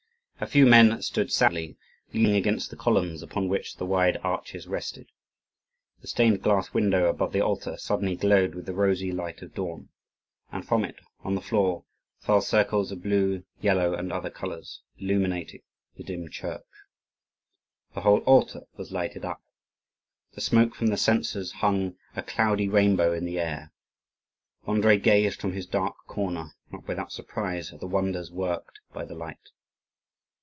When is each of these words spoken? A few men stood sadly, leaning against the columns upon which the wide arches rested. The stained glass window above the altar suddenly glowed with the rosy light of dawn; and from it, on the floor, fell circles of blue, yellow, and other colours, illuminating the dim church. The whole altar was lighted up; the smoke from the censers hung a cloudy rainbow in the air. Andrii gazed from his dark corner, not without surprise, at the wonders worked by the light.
A 0.43 0.47
few 0.47 0.65
men 0.65 1.03
stood 1.03 1.31
sadly, 1.31 1.77
leaning 2.13 2.35
against 2.35 2.71
the 2.71 2.75
columns 2.75 3.21
upon 3.21 3.47
which 3.47 3.75
the 3.77 3.85
wide 3.85 4.17
arches 4.23 4.67
rested. 4.67 5.07
The 6.01 6.07
stained 6.07 6.41
glass 6.41 6.73
window 6.73 7.05
above 7.07 7.31
the 7.31 7.41
altar 7.41 7.77
suddenly 7.77 8.15
glowed 8.15 8.55
with 8.55 8.65
the 8.65 8.73
rosy 8.73 9.11
light 9.11 9.43
of 9.43 9.53
dawn; 9.53 9.89
and 10.51 10.67
from 10.67 10.83
it, 10.83 10.95
on 11.23 11.35
the 11.35 11.41
floor, 11.41 11.85
fell 12.21 12.41
circles 12.41 12.91
of 12.91 13.03
blue, 13.03 13.43
yellow, 13.61 13.93
and 13.93 14.11
other 14.11 14.31
colours, 14.31 14.81
illuminating 14.97 15.61
the 15.97 16.03
dim 16.03 16.27
church. 16.31 16.65
The 17.93 18.01
whole 18.01 18.21
altar 18.21 18.61
was 18.77 18.91
lighted 18.91 19.23
up; 19.23 19.43
the 20.33 20.41
smoke 20.41 20.73
from 20.73 20.87
the 20.87 20.97
censers 20.97 21.51
hung 21.51 21.97
a 22.15 22.23
cloudy 22.23 22.67
rainbow 22.67 23.13
in 23.13 23.25
the 23.25 23.39
air. 23.39 23.73
Andrii 24.67 25.03
gazed 25.03 25.39
from 25.39 25.51
his 25.51 25.67
dark 25.67 25.95
corner, 26.07 26.55
not 26.71 26.87
without 26.87 27.11
surprise, 27.11 27.71
at 27.71 27.79
the 27.79 27.85
wonders 27.85 28.31
worked 28.31 28.79
by 28.91 29.05
the 29.05 29.13
light. 29.13 29.51